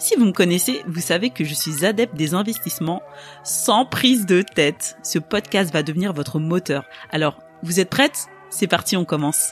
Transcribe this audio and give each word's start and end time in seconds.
Si 0.00 0.16
vous 0.16 0.24
me 0.24 0.32
connaissez, 0.32 0.80
vous 0.88 1.02
savez 1.02 1.28
que 1.28 1.44
je 1.44 1.52
suis 1.52 1.84
adepte 1.84 2.16
des 2.16 2.32
investissements 2.32 3.02
sans 3.44 3.84
prise 3.84 4.24
de 4.24 4.40
tête. 4.40 4.96
Ce 5.02 5.18
podcast 5.18 5.70
va 5.74 5.82
devenir 5.82 6.14
votre 6.14 6.38
moteur. 6.38 6.86
Alors, 7.10 7.38
vous 7.62 7.80
êtes 7.80 7.90
prête? 7.90 8.28
C'est 8.48 8.66
parti, 8.66 8.96
on 8.96 9.04
commence. 9.04 9.50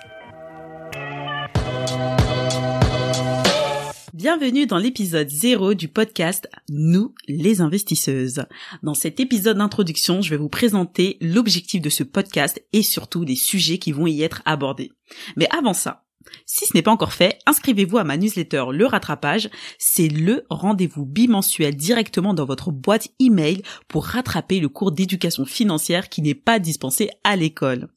Bienvenue 4.15 4.67
dans 4.67 4.79
l'épisode 4.79 5.29
0 5.29 5.75
du 5.75 5.89
podcast 5.89 6.49
Nous 6.71 7.15
les 7.29 7.61
investisseuses. 7.61 8.47
Dans 8.83 8.95
cet 8.95 9.21
épisode 9.21 9.59
d'introduction, 9.59 10.23
je 10.23 10.31
vais 10.31 10.39
vous 10.39 10.49
présenter 10.49 11.19
l'objectif 11.21 11.83
de 11.83 11.91
ce 11.91 12.05
podcast 12.05 12.65
et 12.73 12.83
surtout 12.83 13.23
les 13.23 13.37
sujets 13.37 13.77
qui 13.77 13.93
vont 13.93 14.07
y 14.07 14.23
être 14.23 14.41
abordés. 14.47 14.93
Mais 15.37 15.47
avant 15.57 15.75
ça, 15.75 16.08
si 16.47 16.67
ce 16.67 16.75
n'est 16.75 16.83
pas 16.83 16.91
encore 16.91 17.13
fait, 17.13 17.39
inscrivez-vous 17.47 17.99
à 17.99 18.05
ma 18.05 18.17
newsletter 18.17 18.65
Le 18.73 18.87
Rattrapage. 18.87 19.51
C'est 19.79 20.09
le 20.09 20.45
rendez-vous 20.51 21.05
bimensuel 21.05 21.77
directement 21.77 22.35
dans 22.35 22.45
votre 22.45 22.71
boîte 22.71 23.09
email 23.21 23.63
pour 23.89 24.07
rattraper 24.07 24.61
le 24.61 24.69
cours 24.69 24.93
d'éducation 24.93 25.45
financière 25.45 26.09
qui 26.09 26.23
n'est 26.23 26.35
pas 26.35 26.59
dispensé 26.59 27.11
à 27.25 27.37
l'école. 27.37 27.89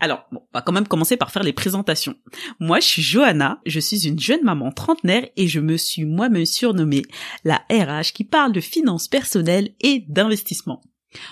Alors, 0.00 0.24
on 0.32 0.40
va 0.52 0.62
quand 0.62 0.72
même 0.72 0.88
commencer 0.88 1.16
par 1.16 1.30
faire 1.30 1.44
les 1.44 1.52
présentations. 1.52 2.16
Moi, 2.58 2.80
je 2.80 2.86
suis 2.86 3.02
Johanna, 3.02 3.60
je 3.66 3.78
suis 3.78 4.08
une 4.08 4.18
jeune 4.18 4.42
maman 4.42 4.72
trentenaire 4.72 5.28
et 5.36 5.46
je 5.46 5.60
me 5.60 5.76
suis 5.76 6.04
moi-même 6.04 6.44
surnommée 6.44 7.02
la 7.44 7.62
RH 7.70 8.12
qui 8.12 8.24
parle 8.24 8.52
de 8.52 8.60
finances 8.60 9.06
personnelles 9.06 9.74
et 9.80 10.04
d'investissement. 10.08 10.82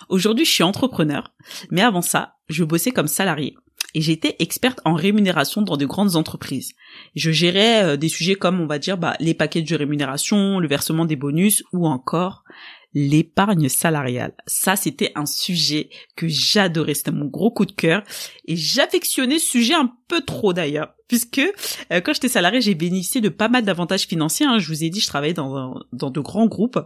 Aujourd'hui, 0.08 0.44
je 0.44 0.52
suis 0.52 0.62
entrepreneur, 0.62 1.34
mais 1.70 1.80
avant 1.80 2.02
ça, 2.02 2.36
je 2.48 2.62
bossais 2.62 2.92
comme 2.92 3.08
salarié 3.08 3.56
et 3.94 4.00
j'étais 4.00 4.36
experte 4.38 4.80
en 4.84 4.94
rémunération 4.94 5.62
dans 5.62 5.76
de 5.76 5.86
grandes 5.86 6.16
entreprises. 6.16 6.72
Je 7.14 7.30
gérais 7.30 7.84
euh, 7.84 7.96
des 7.96 8.08
sujets 8.08 8.34
comme, 8.34 8.60
on 8.60 8.66
va 8.66 8.78
dire, 8.78 8.98
bah, 8.98 9.16
les 9.20 9.34
paquets 9.34 9.62
de 9.62 9.74
rémunération, 9.74 10.58
le 10.58 10.68
versement 10.68 11.04
des 11.04 11.16
bonus 11.16 11.62
ou 11.72 11.86
encore 11.86 12.44
l'épargne 12.92 13.68
salariale. 13.68 14.34
Ça, 14.46 14.74
c'était 14.74 15.12
un 15.14 15.26
sujet 15.26 15.90
que 16.16 16.26
j'adorais. 16.28 16.94
C'était 16.94 17.12
mon 17.12 17.26
gros 17.26 17.50
coup 17.50 17.66
de 17.66 17.72
cœur. 17.72 18.02
Et 18.46 18.56
j'affectionnais 18.56 19.38
ce 19.38 19.46
sujet 19.46 19.74
un 19.74 19.92
peu 20.08 20.22
trop 20.22 20.52
d'ailleurs. 20.52 20.94
Puisque 21.06 21.38
euh, 21.38 22.00
quand 22.00 22.12
j'étais 22.12 22.28
salarié, 22.28 22.60
j'ai 22.60 22.74
bénéficié 22.74 23.20
de 23.20 23.28
pas 23.28 23.48
mal 23.48 23.64
d'avantages 23.64 24.06
financiers. 24.06 24.46
Hein. 24.46 24.58
Je 24.58 24.68
vous 24.68 24.84
ai 24.84 24.90
dit, 24.90 25.00
je 25.00 25.06
travaillais 25.06 25.34
dans, 25.34 25.80
dans 25.92 26.10
de 26.10 26.20
grands 26.20 26.46
groupes. 26.46 26.80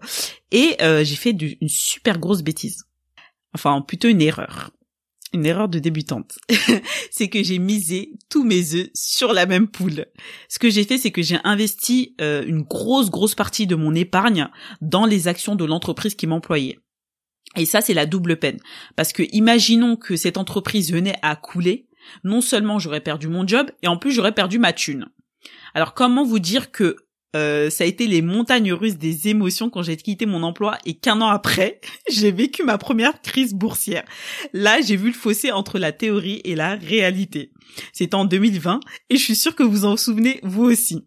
Et 0.51 0.77
euh, 0.83 1.05
j'ai 1.05 1.17
fait 1.17 1.31
une 1.31 1.69
super 1.69 2.19
grosse 2.19 2.43
bêtise. 2.43 2.85
Enfin, 3.55 3.81
plutôt 3.81 4.09
une 4.09 4.21
erreur 4.21 4.71
une 5.35 5.47
erreur 5.47 5.69
de 5.69 5.79
débutante. 5.79 6.39
c'est 7.11 7.29
que 7.29 7.43
j'ai 7.43 7.59
misé 7.59 8.13
tous 8.31 8.45
mes 8.45 8.75
œufs 8.75 8.89
sur 8.95 9.33
la 9.33 9.47
même 9.47 9.69
poule. 9.69 10.07
Ce 10.49 10.59
que 10.59 10.71
j'ai 10.71 10.85
fait, 10.85 10.97
c'est 10.97 11.11
que 11.11 11.23
j'ai 11.23 11.39
investi 11.45 12.15
euh, 12.21 12.45
une 12.47 12.63
grosse, 12.63 13.11
grosse 13.11 13.35
partie 13.35 13.67
de 13.67 13.75
mon 13.75 13.95
épargne 13.95 14.49
dans 14.81 15.05
les 15.05 15.29
actions 15.29 15.57
de 15.57 15.65
l'entreprise 15.65 16.15
qui 16.15 16.27
m'employait. 16.27 16.79
Et 17.57 17.67
ça, 17.67 17.81
c'est 17.81 17.95
la 17.95 18.07
double 18.07 18.39
peine. 18.39 18.61
Parce 18.97 19.13
que 19.13 19.23
imaginons 19.33 19.97
que 19.97 20.17
cette 20.17 20.39
entreprise 20.39 20.93
venait 20.93 21.19
à 21.23 21.37
couler, 21.37 21.89
non 22.23 22.41
seulement 22.41 22.79
j'aurais 22.79 23.01
perdu 23.01 23.29
mon 23.29 23.47
job, 23.47 23.71
et 23.83 23.89
en 23.89 23.97
plus 23.97 24.13
j'aurais 24.13 24.33
perdu 24.33 24.59
ma 24.59 24.73
thune. 24.73 25.07
Alors 25.75 25.95
comment 25.95 26.25
vous 26.25 26.39
dire 26.39 26.71
que 26.71 26.97
euh, 27.35 27.71
ça 27.71 27.85
a 27.85 27.87
été 27.87 28.07
les 28.07 28.23
montagnes 28.23 28.73
russes 28.73 28.97
des 28.97 29.29
émotions 29.29 29.71
quand 29.71 29.83
j'ai 29.83 29.97
quitté 29.97 30.27
mon 30.27 30.43
emploi 30.43 30.79
et 30.87 30.95
qu'un 30.95 31.21
an 31.21 31.29
après, 31.29 31.81
j'ai 32.11 32.33
vécu 32.33 32.63
ma 32.63 32.79
première 32.79 33.21
crise 33.23 33.55
boursière. 33.55 34.05
Là, 34.53 34.81
j'ai 34.81 34.97
vu 34.97 35.09
le 35.09 35.15
fossé 35.15 35.51
entre 35.51 35.79
la 35.79 35.93
théorie 35.93 36.41
et 36.45 36.55
la 36.55 36.75
réalité. 36.77 37.53
C'était 37.93 38.15
en 38.15 38.25
2020 38.25 38.81
et 39.11 39.17
je 39.17 39.23
suis 39.23 39.37
sûre 39.37 39.55
que 39.55 39.63
vous 39.63 39.85
en 39.85 39.97
souvenez 39.97 40.41
vous 40.43 40.65
aussi. 40.65 41.05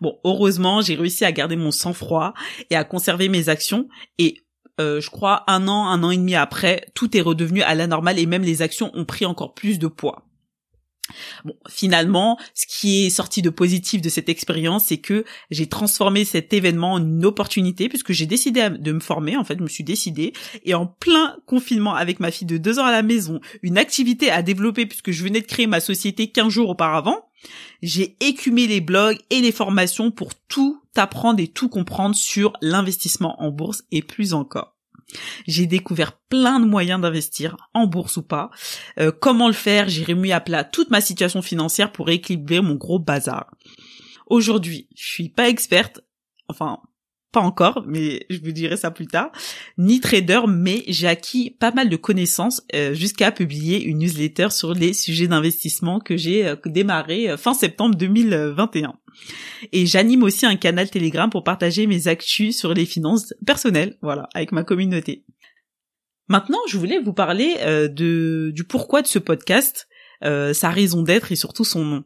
Bon, 0.00 0.18
heureusement, 0.24 0.80
j'ai 0.80 0.94
réussi 0.94 1.24
à 1.24 1.32
garder 1.32 1.56
mon 1.56 1.70
sang-froid 1.70 2.32
et 2.70 2.76
à 2.76 2.84
conserver 2.84 3.28
mes 3.28 3.50
actions 3.50 3.88
et 4.18 4.38
euh, 4.80 5.00
je 5.00 5.10
crois 5.10 5.44
un 5.46 5.68
an, 5.68 5.88
un 5.88 6.02
an 6.02 6.10
et 6.10 6.16
demi 6.16 6.34
après, 6.34 6.86
tout 6.94 7.14
est 7.14 7.20
redevenu 7.20 7.60
à 7.62 7.74
la 7.74 7.86
normale 7.86 8.18
et 8.18 8.24
même 8.24 8.42
les 8.42 8.62
actions 8.62 8.90
ont 8.94 9.04
pris 9.04 9.26
encore 9.26 9.52
plus 9.52 9.78
de 9.78 9.88
poids. 9.88 10.24
Bon, 11.44 11.54
finalement, 11.68 12.38
ce 12.54 12.66
qui 12.66 13.06
est 13.06 13.10
sorti 13.10 13.42
de 13.42 13.50
positif 13.50 14.00
de 14.00 14.08
cette 14.08 14.28
expérience, 14.28 14.86
c'est 14.86 14.98
que 14.98 15.24
j'ai 15.50 15.66
transformé 15.66 16.24
cet 16.24 16.52
événement 16.52 16.94
en 16.94 16.98
une 16.98 17.24
opportunité 17.24 17.88
puisque 17.88 18.12
j'ai 18.12 18.26
décidé 18.26 18.68
de 18.70 18.92
me 18.92 19.00
former. 19.00 19.36
En 19.36 19.44
fait, 19.44 19.58
je 19.58 19.62
me 19.62 19.68
suis 19.68 19.84
décidée 19.84 20.32
et 20.64 20.74
en 20.74 20.86
plein 20.86 21.36
confinement 21.46 21.94
avec 21.94 22.20
ma 22.20 22.30
fille 22.30 22.46
de 22.46 22.58
deux 22.58 22.78
ans 22.78 22.84
à 22.84 22.92
la 22.92 23.02
maison, 23.02 23.40
une 23.62 23.78
activité 23.78 24.30
à 24.30 24.42
développer 24.42 24.86
puisque 24.86 25.10
je 25.10 25.22
venais 25.22 25.40
de 25.40 25.46
créer 25.46 25.66
ma 25.66 25.80
société 25.80 26.30
15 26.30 26.48
jours 26.48 26.70
auparavant. 26.70 27.26
J'ai 27.82 28.16
écumé 28.20 28.66
les 28.66 28.80
blogs 28.80 29.18
et 29.30 29.40
les 29.40 29.52
formations 29.52 30.10
pour 30.10 30.34
tout 30.34 30.82
apprendre 30.96 31.40
et 31.40 31.48
tout 31.48 31.68
comprendre 31.68 32.14
sur 32.14 32.52
l'investissement 32.60 33.40
en 33.42 33.50
bourse 33.50 33.84
et 33.90 34.02
plus 34.02 34.34
encore. 34.34 34.76
J'ai 35.46 35.66
découvert 35.66 36.12
plein 36.12 36.60
de 36.60 36.66
moyens 36.66 37.00
d'investir, 37.00 37.56
en 37.74 37.86
bourse 37.86 38.16
ou 38.16 38.22
pas. 38.22 38.50
Euh, 38.98 39.12
comment 39.12 39.48
le 39.48 39.54
faire? 39.54 39.88
J'ai 39.88 40.04
remis 40.04 40.32
à 40.32 40.40
plat 40.40 40.64
toute 40.64 40.90
ma 40.90 41.00
situation 41.00 41.42
financière 41.42 41.92
pour 41.92 42.10
équilibrer 42.10 42.60
mon 42.60 42.74
gros 42.74 42.98
bazar. 42.98 43.50
Aujourd'hui, 44.26 44.88
je 44.94 45.06
suis 45.06 45.28
pas 45.28 45.48
experte, 45.48 46.00
enfin 46.48 46.78
pas 47.32 47.40
encore, 47.40 47.84
mais 47.86 48.26
je 48.28 48.40
vous 48.40 48.50
dirai 48.50 48.76
ça 48.76 48.90
plus 48.90 49.06
tard, 49.06 49.30
ni 49.78 50.00
trader, 50.00 50.40
mais 50.48 50.82
j'ai 50.88 51.06
acquis 51.06 51.50
pas 51.50 51.70
mal 51.70 51.88
de 51.88 51.94
connaissances 51.94 52.60
euh, 52.74 52.92
jusqu'à 52.92 53.30
publier 53.30 53.84
une 53.84 53.98
newsletter 53.98 54.50
sur 54.50 54.74
les 54.74 54.92
sujets 54.92 55.28
d'investissement 55.28 56.00
que 56.00 56.16
j'ai 56.16 56.46
euh, 56.46 56.56
démarré 56.66 57.36
fin 57.36 57.54
septembre 57.54 57.94
2021. 57.94 58.94
Et 59.72 59.86
j'anime 59.86 60.22
aussi 60.22 60.46
un 60.46 60.56
canal 60.56 60.90
Telegram 60.90 61.30
pour 61.30 61.44
partager 61.44 61.86
mes 61.86 62.08
actus 62.08 62.56
sur 62.56 62.74
les 62.74 62.86
finances 62.86 63.34
personnelles, 63.46 63.98
voilà, 64.02 64.28
avec 64.34 64.52
ma 64.52 64.64
communauté. 64.64 65.24
Maintenant, 66.28 66.60
je 66.68 66.78
voulais 66.78 67.00
vous 67.00 67.12
parler 67.12 67.56
euh, 67.60 67.88
du 67.88 68.64
pourquoi 68.64 69.02
de 69.02 69.06
ce 69.06 69.18
podcast, 69.18 69.88
euh, 70.24 70.52
sa 70.54 70.70
raison 70.70 71.02
d'être 71.02 71.32
et 71.32 71.36
surtout 71.36 71.64
son 71.64 71.84
nom. 71.84 72.04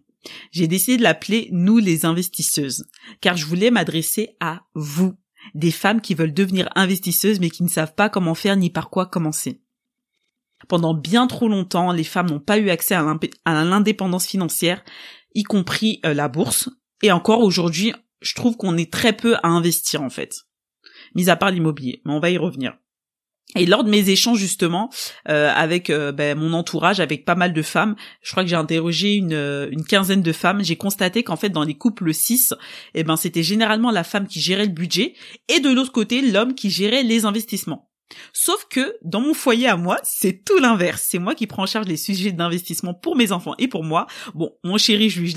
J'ai 0.50 0.66
décidé 0.66 0.96
de 0.96 1.02
l'appeler 1.02 1.48
Nous 1.52 1.78
les 1.78 2.06
investisseuses, 2.06 2.86
car 3.20 3.36
je 3.36 3.44
voulais 3.44 3.70
m'adresser 3.70 4.36
à 4.40 4.62
vous, 4.74 5.14
des 5.54 5.70
femmes 5.70 6.00
qui 6.00 6.14
veulent 6.14 6.32
devenir 6.32 6.70
investisseuses 6.74 7.38
mais 7.38 7.50
qui 7.50 7.62
ne 7.62 7.68
savent 7.68 7.94
pas 7.94 8.08
comment 8.08 8.34
faire 8.34 8.56
ni 8.56 8.70
par 8.70 8.88
quoi 8.88 9.04
commencer. 9.04 9.60
Pendant 10.68 10.94
bien 10.94 11.26
trop 11.26 11.48
longtemps, 11.48 11.92
les 11.92 12.04
femmes 12.04 12.30
n'ont 12.30 12.40
pas 12.40 12.58
eu 12.58 12.70
accès 12.70 12.94
à 12.94 13.64
l'indépendance 13.64 14.26
financière, 14.26 14.82
y 15.34 15.42
compris 15.42 16.00
euh, 16.06 16.14
la 16.14 16.28
bourse, 16.28 16.70
et 17.04 17.12
encore 17.12 17.42
aujourd'hui, 17.42 17.92
je 18.22 18.34
trouve 18.34 18.56
qu'on 18.56 18.78
est 18.78 18.90
très 18.90 19.12
peu 19.12 19.36
à 19.42 19.48
investir 19.48 20.00
en 20.00 20.08
fait, 20.08 20.46
mis 21.14 21.28
à 21.28 21.36
part 21.36 21.50
l'immobilier. 21.50 22.00
Mais 22.06 22.14
on 22.14 22.18
va 22.18 22.30
y 22.30 22.38
revenir. 22.38 22.78
Et 23.56 23.66
lors 23.66 23.84
de 23.84 23.90
mes 23.90 24.08
échanges 24.08 24.38
justement 24.38 24.88
euh, 25.28 25.52
avec 25.54 25.90
euh, 25.90 26.12
ben, 26.12 26.38
mon 26.38 26.54
entourage, 26.54 27.00
avec 27.00 27.26
pas 27.26 27.34
mal 27.34 27.52
de 27.52 27.60
femmes, 27.60 27.94
je 28.22 28.30
crois 28.30 28.42
que 28.42 28.48
j'ai 28.48 28.56
interrogé 28.56 29.16
une, 29.16 29.34
euh, 29.34 29.70
quinzaine 29.86 30.22
de 30.22 30.32
femmes, 30.32 30.64
j'ai 30.64 30.76
constaté 30.76 31.22
qu'en 31.22 31.36
fait 31.36 31.50
dans 31.50 31.62
les 31.62 31.74
couples 31.74 32.14
6, 32.14 32.54
eh 32.94 33.04
ben 33.04 33.16
c'était 33.16 33.42
généralement 33.42 33.90
la 33.90 34.02
femme 34.02 34.26
qui 34.26 34.40
gérait 34.40 34.64
le 34.64 34.72
budget 34.72 35.12
et 35.48 35.60
de 35.60 35.68
l'autre 35.68 35.92
côté 35.92 36.22
l'homme 36.22 36.54
qui 36.54 36.70
gérait 36.70 37.02
les 37.02 37.26
investissements. 37.26 37.90
Sauf 38.32 38.66
que 38.68 38.96
dans 39.02 39.20
mon 39.20 39.34
foyer 39.34 39.68
à 39.68 39.76
moi, 39.76 39.98
c'est 40.02 40.44
tout 40.44 40.58
l'inverse. 40.58 41.06
C'est 41.08 41.18
moi 41.18 41.34
qui 41.34 41.46
prends 41.46 41.64
en 41.64 41.66
charge 41.66 41.86
les 41.86 41.96
sujets 41.96 42.32
d'investissement 42.32 42.94
pour 42.94 43.16
mes 43.16 43.32
enfants 43.32 43.54
et 43.58 43.68
pour 43.68 43.84
moi. 43.84 44.06
Bon, 44.34 44.52
mon 44.62 44.78
chéri, 44.78 45.10
je 45.10 45.20
lui, 45.20 45.32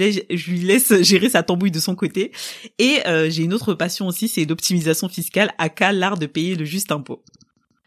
laisse 0.60 1.02
gérer 1.02 1.30
sa 1.30 1.44
tambouille 1.44 1.72
de 1.72 1.80
son 1.80 1.96
côté. 1.96 2.32
Et 2.78 3.00
euh, 3.08 3.30
j'ai 3.30 3.44
une 3.44 3.54
autre 3.54 3.74
passion 3.74 4.08
aussi, 4.08 4.28
c'est 4.28 4.46
l'optimisation 4.46 5.10
fiscale, 5.10 5.54
cas 5.76 5.92
l'art 5.92 6.18
de 6.18 6.26
payer 6.26 6.56
le 6.56 6.66
juste 6.66 6.92
impôt. 6.92 7.24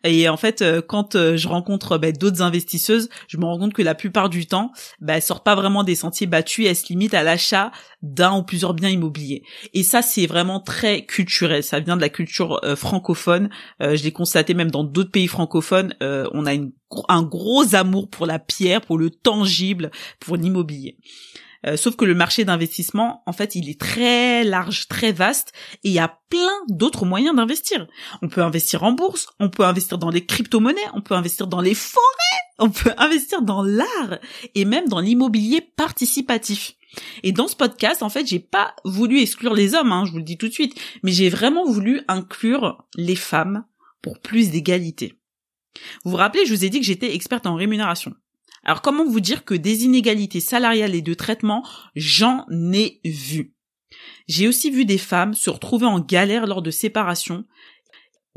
Et 0.05 0.29
en 0.29 0.37
fait, 0.37 0.63
euh, 0.63 0.81
quand 0.81 1.15
euh, 1.15 1.37
je 1.37 1.49
rencontre 1.49 1.99
bah, 1.99 2.13
d'autres 2.13 2.43
investisseuses, 2.43 3.09
je 3.29 3.37
me 3.37 3.45
rends 3.45 3.59
compte 3.59 3.75
que 3.75 3.83
la 3.83 3.95
plupart 3.95 4.31
du 4.31 4.47
temps, 4.47 4.73
bah, 5.01 5.17
elles 5.17 5.23
sortent 5.23 5.45
pas 5.45 5.55
vraiment 5.55 5.85
des 5.85 5.95
sentiers 5.95 6.27
battus, 6.27 6.67
elles 6.67 6.77
se 6.77 6.89
limitent 6.89 7.15
à 7.15 7.23
l'achat 7.23 7.71
d'un 8.03 8.39
ou 8.39 8.43
plusieurs 8.43 8.73
biens 8.73 8.89
immobiliers. 8.89 9.43
Et 9.75 9.83
ça, 9.83 10.01
c'est 10.01 10.27
vraiment 10.27 10.61
très 10.61 11.05
culturel. 11.05 11.63
Ça 11.63 11.81
vient 11.81 11.97
de 11.97 12.01
la 12.01 12.09
culture 12.09 12.61
euh, 12.65 12.77
francophone. 12.77 13.51
je 13.81 14.03
l'ai 14.03 14.13
constaté 14.13 14.55
même 14.55 14.71
dans 14.71 14.85
d'autres 14.85 15.11
pays 15.11 15.27
francophones. 15.27 15.95
on 16.01 16.47
a 16.47 16.55
une, 16.55 16.73
un 17.09 17.23
gros 17.23 17.75
amour 17.75 18.09
pour 18.09 18.27
la 18.27 18.39
pierre, 18.39 18.81
pour 18.81 18.99
le 18.99 19.11
tangible, 19.11 19.91
pour 20.19 20.37
l'immobilier. 20.37 20.97
Euh, 21.67 21.77
sauf 21.77 21.97
que 21.97 22.05
le 22.05 22.15
marché 22.15 22.45
d'investissement, 22.45 23.23
en 23.27 23.33
fait, 23.33 23.55
il 23.55 23.69
est 23.69 23.81
très 23.81 24.45
large, 24.45 24.89
très 24.89 25.13
vaste, 25.13 25.53
et 25.85 25.89
il 25.89 25.93
y 25.93 25.99
a 25.99 26.19
plein 26.31 26.59
d'autres 26.69 27.05
moyens 27.05 27.37
d'investir. 27.37 27.87
On 28.23 28.29
peut 28.29 28.43
investir 28.43 28.83
en 28.83 28.93
bourse, 28.93 29.29
on 29.39 29.51
peut 29.51 29.65
investir 29.65 29.99
dans 29.99 30.11
les 30.11 30.25
crypto-monnaies, 30.25 30.81
on 30.95 31.03
peut 31.03 31.15
investir 31.15 31.47
dans 31.47 31.61
les 31.61 31.75
forêts, 31.75 32.05
on 32.59 32.71
peut 32.71 32.93
investir 32.99 33.43
dans 33.43 33.63
l'art, 33.63 34.19
et 34.55 34.65
même 34.65 34.89
dans 34.89 35.01
l'immobilier 35.01 35.61
participatif. 35.61 36.75
Et 37.23 37.33
dans 37.33 37.47
ce 37.47 37.57
podcast, 37.57 38.03
en 38.03 38.09
fait, 38.09 38.27
j'ai 38.27 38.41
pas 38.41 38.75
voulu 38.85 39.21
exclure 39.21 39.55
les 39.55 39.75
hommes, 39.75 39.93
hein, 39.93 40.05
je 40.07 40.13
vous 40.13 40.19
le 40.19 40.25
dis 40.25 40.39
tout 40.39 40.49
de 40.49 40.53
suite, 40.53 40.81
mais 41.03 41.13
j'ai 41.13 41.29
vraiment 41.29 41.65
voulu 41.65 42.01
inclure 42.09 42.85
les 42.97 43.17
femmes 43.17 43.65
pour 44.03 44.19
plus 44.19 44.51
d'égalité. 44.51 45.15
Vous 46.05 46.11
vous 46.13 46.17
rappelez, 46.17 46.47
je 46.47 46.55
vous 46.55 46.65
ai 46.65 46.71
dit 46.71 46.81
que 46.81 46.87
j'étais 46.87 47.15
experte 47.15 47.47
en 47.47 47.55
rémunération. 47.55 48.15
Alors 48.65 48.83
comment 48.83 49.05
vous 49.05 49.21
dire 49.21 49.45
que 49.45 49.55
des 49.55 49.85
inégalités 49.85 50.41
salariales 50.41 50.95
et 50.95 51.03
de 51.03 51.15
traitement, 51.15 51.65
j'en 51.95 52.47
ai 52.73 53.01
vu. 53.05 53.55
J'ai 54.29 54.49
aussi 54.49 54.71
vu 54.71 54.85
des 54.85 54.99
femmes 54.99 55.35
se 55.35 55.51
retrouver 55.51 55.87
en 55.87 55.99
galère 55.99 56.47
lors 56.47 56.63
de 56.63 56.71
séparation. 56.71 57.45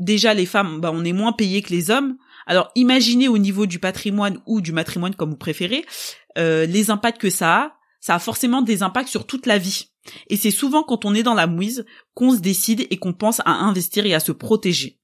Déjà 0.00 0.34
les 0.34 0.46
femmes, 0.46 0.80
bah, 0.80 0.90
on 0.92 1.04
est 1.04 1.12
moins 1.12 1.32
payées 1.32 1.62
que 1.62 1.70
les 1.70 1.90
hommes. 1.90 2.16
Alors 2.46 2.70
imaginez 2.74 3.28
au 3.28 3.38
niveau 3.38 3.66
du 3.66 3.78
patrimoine 3.78 4.40
ou 4.46 4.60
du 4.60 4.72
matrimoine 4.72 5.14
comme 5.14 5.30
vous 5.30 5.36
préférez, 5.36 5.84
euh, 6.38 6.66
les 6.66 6.90
impacts 6.90 7.20
que 7.20 7.30
ça 7.30 7.56
a. 7.56 7.76
Ça 8.00 8.16
a 8.16 8.18
forcément 8.18 8.60
des 8.60 8.82
impacts 8.82 9.08
sur 9.08 9.26
toute 9.26 9.46
la 9.46 9.56
vie. 9.56 9.86
Et 10.28 10.36
c'est 10.36 10.50
souvent 10.50 10.82
quand 10.82 11.06
on 11.06 11.14
est 11.14 11.22
dans 11.22 11.32
la 11.32 11.46
mouise 11.46 11.86
qu'on 12.12 12.32
se 12.32 12.40
décide 12.40 12.86
et 12.90 12.98
qu'on 12.98 13.14
pense 13.14 13.40
à 13.46 13.52
investir 13.52 14.04
et 14.04 14.12
à 14.12 14.20
se 14.20 14.32
protéger. 14.32 15.00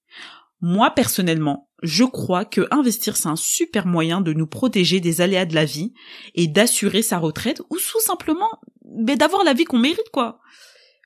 Moi, 0.60 0.90
personnellement, 0.90 1.70
je 1.82 2.04
crois 2.04 2.44
que 2.44 2.66
investir, 2.70 3.16
c'est 3.16 3.28
un 3.28 3.36
super 3.36 3.86
moyen 3.86 4.20
de 4.20 4.32
nous 4.32 4.46
protéger 4.46 5.00
des 5.00 5.20
aléas 5.20 5.46
de 5.46 5.54
la 5.54 5.64
vie 5.64 5.94
et 6.34 6.46
d'assurer 6.46 7.02
sa 7.02 7.18
retraite 7.18 7.62
ou 7.70 7.76
tout 7.76 8.00
simplement 8.00 8.50
d'avoir 8.84 9.44
la 9.44 9.54
vie 9.54 9.64
qu'on 9.64 9.78
mérite, 9.78 10.10
quoi. 10.12 10.40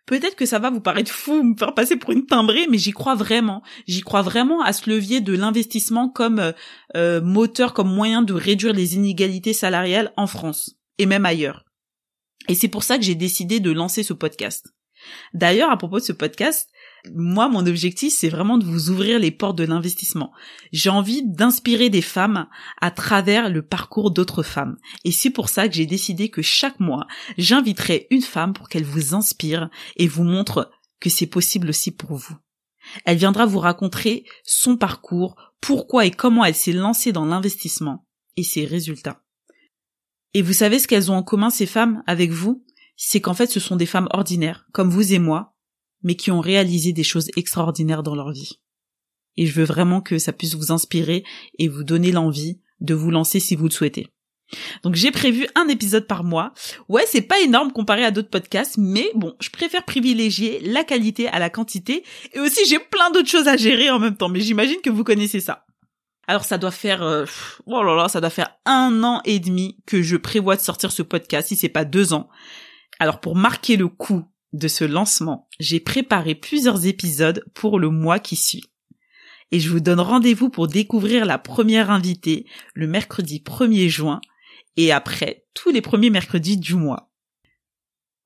Peut-être 0.06 0.36
que 0.36 0.44
ça 0.44 0.58
va 0.58 0.70
vous 0.70 0.80
paraître 0.80 1.10
fou, 1.10 1.42
me 1.42 1.56
faire 1.56 1.72
passer 1.72 1.96
pour 1.96 2.10
une 2.10 2.26
timbrée, 2.26 2.66
mais 2.68 2.76
j'y 2.76 2.90
crois 2.90 3.14
vraiment. 3.14 3.62
J'y 3.86 4.02
crois 4.02 4.20
vraiment 4.20 4.60
à 4.60 4.72
ce 4.74 4.90
levier 4.90 5.20
de 5.20 5.34
l'investissement 5.34 6.10
comme 6.10 6.40
euh, 6.40 6.52
euh, 6.94 7.20
moteur, 7.22 7.72
comme 7.72 7.94
moyen 7.94 8.20
de 8.20 8.34
réduire 8.34 8.74
les 8.74 8.96
inégalités 8.96 9.54
salariales 9.54 10.12
en 10.16 10.26
France 10.26 10.76
et 10.98 11.06
même 11.06 11.24
ailleurs. 11.24 11.64
Et 12.48 12.54
c'est 12.54 12.68
pour 12.68 12.82
ça 12.82 12.98
que 12.98 13.04
j'ai 13.04 13.14
décidé 13.14 13.60
de 13.60 13.70
lancer 13.70 14.02
ce 14.02 14.12
podcast. 14.12 14.74
D'ailleurs, 15.32 15.70
à 15.70 15.76
propos 15.78 15.98
de 15.98 16.04
ce 16.04 16.12
podcast, 16.12 16.68
moi, 17.12 17.48
mon 17.48 17.66
objectif, 17.66 18.14
c'est 18.16 18.28
vraiment 18.28 18.58
de 18.58 18.64
vous 18.64 18.90
ouvrir 18.90 19.18
les 19.18 19.30
portes 19.30 19.58
de 19.58 19.64
l'investissement. 19.64 20.32
J'ai 20.72 20.90
envie 20.90 21.22
d'inspirer 21.24 21.90
des 21.90 22.02
femmes 22.02 22.46
à 22.80 22.90
travers 22.90 23.50
le 23.50 23.62
parcours 23.62 24.10
d'autres 24.10 24.42
femmes. 24.42 24.76
Et 25.04 25.12
c'est 25.12 25.30
pour 25.30 25.48
ça 25.48 25.68
que 25.68 25.74
j'ai 25.74 25.86
décidé 25.86 26.30
que 26.30 26.42
chaque 26.42 26.80
mois, 26.80 27.06
j'inviterai 27.36 28.06
une 28.10 28.22
femme 28.22 28.54
pour 28.54 28.68
qu'elle 28.68 28.84
vous 28.84 29.14
inspire 29.14 29.68
et 29.96 30.08
vous 30.08 30.24
montre 30.24 30.70
que 31.00 31.10
c'est 31.10 31.26
possible 31.26 31.68
aussi 31.68 31.90
pour 31.90 32.14
vous. 32.14 32.36
Elle 33.04 33.18
viendra 33.18 33.46
vous 33.46 33.58
raconter 33.58 34.24
son 34.44 34.76
parcours, 34.76 35.36
pourquoi 35.60 36.06
et 36.06 36.10
comment 36.10 36.44
elle 36.44 36.54
s'est 36.54 36.72
lancée 36.72 37.12
dans 37.12 37.24
l'investissement 37.24 38.06
et 38.36 38.42
ses 38.42 38.64
résultats. 38.64 39.22
Et 40.34 40.42
vous 40.42 40.52
savez 40.52 40.78
ce 40.78 40.88
qu'elles 40.88 41.10
ont 41.10 41.16
en 41.16 41.22
commun, 41.22 41.50
ces 41.50 41.66
femmes, 41.66 42.02
avec 42.06 42.30
vous? 42.30 42.64
C'est 42.96 43.20
qu'en 43.20 43.34
fait, 43.34 43.50
ce 43.50 43.60
sont 43.60 43.76
des 43.76 43.86
femmes 43.86 44.08
ordinaires, 44.10 44.66
comme 44.72 44.90
vous 44.90 45.12
et 45.12 45.18
moi, 45.18 45.53
mais 46.04 46.14
qui 46.14 46.30
ont 46.30 46.40
réalisé 46.40 46.92
des 46.92 47.02
choses 47.02 47.30
extraordinaires 47.36 48.02
dans 48.02 48.14
leur 48.14 48.30
vie. 48.30 48.60
Et 49.36 49.46
je 49.46 49.52
veux 49.52 49.64
vraiment 49.64 50.00
que 50.00 50.18
ça 50.18 50.32
puisse 50.32 50.54
vous 50.54 50.70
inspirer 50.70 51.24
et 51.58 51.68
vous 51.68 51.82
donner 51.82 52.12
l'envie 52.12 52.60
de 52.80 52.94
vous 52.94 53.10
lancer 53.10 53.40
si 53.40 53.56
vous 53.56 53.64
le 53.64 53.70
souhaitez. 53.70 54.08
Donc 54.82 54.94
j'ai 54.94 55.10
prévu 55.10 55.48
un 55.54 55.68
épisode 55.68 56.06
par 56.06 56.22
mois. 56.22 56.52
Ouais, 56.88 57.04
c'est 57.06 57.22
pas 57.22 57.40
énorme 57.40 57.72
comparé 57.72 58.04
à 58.04 58.10
d'autres 58.10 58.30
podcasts, 58.30 58.76
mais 58.78 59.10
bon, 59.14 59.34
je 59.40 59.50
préfère 59.50 59.84
privilégier 59.84 60.60
la 60.60 60.84
qualité 60.84 61.28
à 61.28 61.38
la 61.38 61.50
quantité 61.50 62.04
et 62.32 62.40
aussi 62.40 62.64
j'ai 62.68 62.78
plein 62.78 63.10
d'autres 63.10 63.28
choses 63.28 63.48
à 63.48 63.56
gérer 63.56 63.90
en 63.90 63.98
même 63.98 64.16
temps, 64.16 64.28
mais 64.28 64.40
j'imagine 64.40 64.80
que 64.82 64.90
vous 64.90 65.04
connaissez 65.04 65.40
ça. 65.40 65.64
Alors 66.26 66.44
ça 66.44 66.58
doit 66.58 66.70
faire 66.70 67.02
euh, 67.02 67.24
oh 67.66 67.82
là 67.82 67.94
là, 67.96 68.08
ça 68.08 68.20
doit 68.20 68.30
faire 68.30 68.56
un 68.64 69.02
an 69.02 69.20
et 69.24 69.40
demi 69.40 69.78
que 69.86 70.02
je 70.02 70.16
prévois 70.16 70.56
de 70.56 70.60
sortir 70.60 70.92
ce 70.92 71.02
podcast, 71.02 71.48
si 71.48 71.56
c'est 71.56 71.68
pas 71.68 71.84
deux 71.84 72.12
ans. 72.12 72.28
Alors 72.98 73.20
pour 73.20 73.36
marquer 73.36 73.76
le 73.76 73.88
coup 73.88 74.24
de 74.54 74.68
ce 74.68 74.84
lancement, 74.84 75.48
j'ai 75.58 75.80
préparé 75.80 76.34
plusieurs 76.34 76.86
épisodes 76.86 77.44
pour 77.54 77.78
le 77.78 77.90
mois 77.90 78.20
qui 78.20 78.36
suit. 78.36 78.64
Et 79.50 79.60
je 79.60 79.68
vous 79.68 79.80
donne 79.80 80.00
rendez-vous 80.00 80.48
pour 80.48 80.68
découvrir 80.68 81.26
la 81.26 81.38
première 81.38 81.90
invitée 81.90 82.46
le 82.72 82.86
mercredi 82.86 83.42
1er 83.44 83.88
juin 83.88 84.20
et 84.76 84.92
après 84.92 85.44
tous 85.54 85.70
les 85.70 85.80
premiers 85.80 86.10
mercredis 86.10 86.56
du 86.56 86.74
mois. 86.76 87.10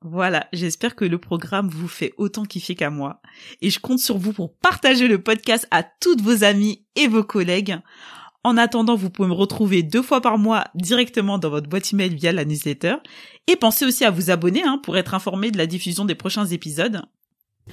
Voilà, 0.02 0.48
j'espère 0.52 0.94
que 0.94 1.04
le 1.04 1.18
programme 1.18 1.68
vous 1.68 1.88
fait 1.88 2.12
autant 2.18 2.44
kiffer 2.44 2.76
qu'à 2.76 2.90
moi 2.90 3.20
et 3.62 3.70
je 3.70 3.80
compte 3.80 3.98
sur 3.98 4.18
vous 4.18 4.32
pour 4.32 4.54
partager 4.54 5.08
le 5.08 5.20
podcast 5.20 5.66
à 5.70 5.82
toutes 5.82 6.20
vos 6.20 6.44
amis 6.44 6.86
et 6.94 7.08
vos 7.08 7.24
collègues. 7.24 7.78
En 8.44 8.56
attendant, 8.56 8.94
vous 8.94 9.10
pouvez 9.10 9.28
me 9.28 9.34
retrouver 9.34 9.82
deux 9.82 10.02
fois 10.02 10.20
par 10.20 10.38
mois 10.38 10.64
directement 10.74 11.38
dans 11.38 11.50
votre 11.50 11.68
boîte 11.68 11.92
email 11.92 12.14
via 12.14 12.32
la 12.32 12.44
newsletter. 12.44 12.96
Et 13.46 13.56
pensez 13.56 13.84
aussi 13.84 14.04
à 14.04 14.10
vous 14.10 14.30
abonner 14.30 14.62
hein, 14.62 14.80
pour 14.82 14.96
être 14.96 15.14
informé 15.14 15.50
de 15.50 15.58
la 15.58 15.66
diffusion 15.66 16.04
des 16.04 16.14
prochains 16.14 16.46
épisodes. 16.46 17.02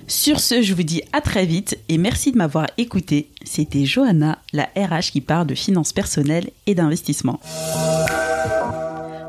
Sur 0.08 0.40
ce, 0.40 0.62
je 0.62 0.74
vous 0.74 0.84
dis 0.84 1.02
à 1.14 1.22
très 1.22 1.46
vite 1.46 1.80
et 1.88 1.98
merci 1.98 2.32
de 2.32 2.38
m'avoir 2.38 2.68
écouté. 2.78 3.32
C'était 3.44 3.86
Johanna, 3.86 4.40
la 4.54 4.70
RH 4.76 5.12
qui 5.12 5.22
parle 5.22 5.48
de 5.48 5.56
finances 5.56 5.94
personnelles 5.94 6.50
et 6.68 6.76
d'investissement. 6.76 7.40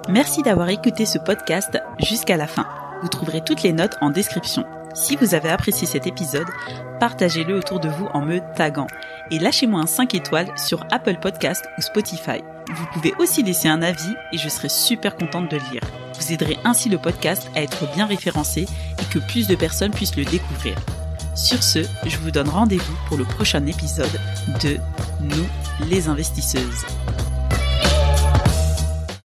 Merci 0.09 0.43
d'avoir 0.43 0.69
écouté 0.69 1.07
ce 1.07 1.19
podcast 1.19 1.79
jusqu'à 2.01 2.37
la 2.37 2.47
fin. 2.47 2.67
Vous 3.03 3.09
trouverez 3.09 3.43
toutes 3.45 3.63
les 3.63 3.73
notes 3.73 3.97
en 4.01 4.11
description. 4.11 4.65
Si 4.95 5.17
vous 5.17 5.35
avez 5.35 5.51
apprécié 5.51 5.87
cet 5.87 6.07
épisode, 6.07 6.47
partagez-le 7.01 7.57
autour 7.57 7.81
de 7.81 7.89
vous 7.89 8.07
en 8.15 8.23
me 8.23 8.41
taguant 8.57 8.87
et 9.31 9.39
lâchez-moi 9.39 9.81
un 9.81 9.87
5 9.87 10.15
étoiles 10.15 10.53
sur 10.57 10.85
Apple 10.91 11.17
Podcast 11.21 11.65
ou 11.79 11.83
Spotify. 11.83 12.43
Vous 12.75 12.87
pouvez 12.93 13.13
aussi 13.19 13.43
laisser 13.43 13.69
un 13.69 13.83
avis 13.83 14.15
et 14.33 14.39
je 14.39 14.49
serai 14.49 14.69
super 14.69 15.17
contente 15.17 15.51
de 15.51 15.57
le 15.57 15.63
lire. 15.73 15.83
Vous 16.19 16.33
aiderez 16.33 16.57
ainsi 16.65 16.89
le 16.89 16.99
podcast 16.99 17.51
à 17.55 17.63
être 17.63 17.93
bien 17.95 18.07
référencé 18.07 18.63
et 18.63 19.13
que 19.13 19.19
plus 19.19 19.47
de 19.47 19.55
personnes 19.55 19.93
puissent 19.93 20.17
le 20.17 20.25
découvrir. 20.25 20.77
Sur 21.35 21.63
ce, 21.63 21.81
je 22.07 22.17
vous 22.19 22.31
donne 22.31 22.49
rendez-vous 22.49 22.97
pour 23.09 23.19
le 23.19 23.25
prochain 23.25 23.65
épisode 23.67 24.21
de 24.63 24.79
Nous 25.21 25.47
les 25.89 26.09
investisseuses. 26.09 26.85